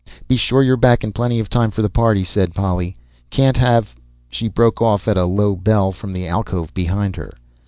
"Be 0.27 0.35
sure 0.35 0.63
you're 0.63 0.77
back 0.77 1.03
in 1.03 1.11
plenty 1.13 1.39
of 1.39 1.47
time 1.47 1.69
for 1.69 1.83
the 1.83 1.87
party," 1.89 2.23
said 2.23 2.55
Polly. 2.55 2.97
"Can't 3.29 3.55
have" 3.57 3.93
She 4.31 4.47
broke 4.47 4.81
off 4.81 5.07
at 5.07 5.15
a 5.15 5.25
low 5.25 5.55
bell 5.55 5.91
from 5.91 6.11
the 6.11 6.27
alcove 6.27 6.73
behind 6.73 7.17
her. 7.17 7.31